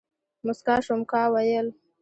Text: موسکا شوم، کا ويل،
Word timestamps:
موسکا 0.45 0.75
شوم، 0.85 1.01
کا 1.11 1.21
ويل، 1.33 1.67